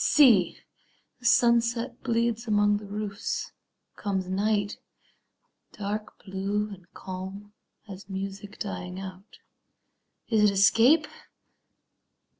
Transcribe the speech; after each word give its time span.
See, 0.03 0.57
The 1.19 1.27
sunset 1.27 2.01
bleeds 2.01 2.47
among 2.47 2.77
the 2.77 2.87
roofs; 2.87 3.51
comes 3.95 4.27
night, 4.27 4.79
Dark 5.73 6.23
blue 6.25 6.69
and 6.69 6.91
calm 6.91 7.53
as 7.87 8.09
music 8.09 8.57
dying 8.57 8.99
out. 8.99 9.37
Is 10.27 10.41
it 10.45 10.49
escape? 10.49 11.05